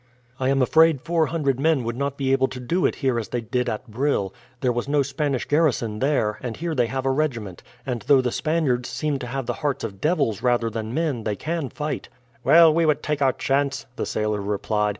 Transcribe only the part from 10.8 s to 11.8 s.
men, they can